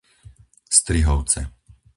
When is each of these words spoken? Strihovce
Strihovce 0.77 1.41